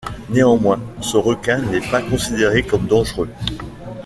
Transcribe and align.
Néanmoins, 0.29 0.79
ce 0.99 1.15
requin 1.15 1.59
n'est 1.59 1.87
pas 1.91 2.01
considéré 2.01 2.63
comme 2.63 2.87
dangereux. 2.87 3.29